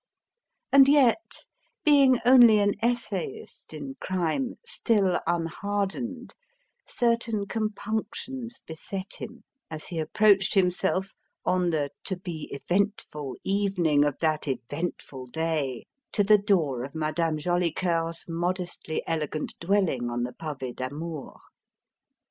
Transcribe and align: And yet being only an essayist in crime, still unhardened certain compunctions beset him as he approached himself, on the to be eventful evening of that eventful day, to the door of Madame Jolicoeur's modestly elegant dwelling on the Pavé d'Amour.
And 0.71 0.87
yet 0.87 1.45
being 1.85 2.19
only 2.25 2.57
an 2.57 2.73
essayist 2.81 3.71
in 3.71 3.97
crime, 4.01 4.55
still 4.65 5.19
unhardened 5.27 6.35
certain 6.87 7.45
compunctions 7.45 8.61
beset 8.65 9.17
him 9.19 9.43
as 9.69 9.89
he 9.89 9.99
approached 9.99 10.55
himself, 10.55 11.13
on 11.45 11.69
the 11.69 11.91
to 12.05 12.17
be 12.17 12.49
eventful 12.51 13.35
evening 13.43 14.03
of 14.03 14.17
that 14.21 14.47
eventful 14.47 15.27
day, 15.27 15.85
to 16.13 16.23
the 16.23 16.39
door 16.39 16.81
of 16.83 16.95
Madame 16.95 17.37
Jolicoeur's 17.37 18.25
modestly 18.27 19.03
elegant 19.05 19.53
dwelling 19.59 20.09
on 20.09 20.23
the 20.23 20.33
Pavé 20.33 20.75
d'Amour. 20.75 21.39